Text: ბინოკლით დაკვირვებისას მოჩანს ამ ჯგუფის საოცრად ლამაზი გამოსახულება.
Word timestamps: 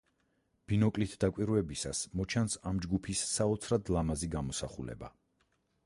ბინოკლით 0.71 1.11
დაკვირვებისას 1.23 2.01
მოჩანს 2.21 2.57
ამ 2.71 2.81
ჯგუფის 2.87 3.21
საოცრად 3.35 3.93
ლამაზი 3.99 4.35
გამოსახულება. 4.39 5.17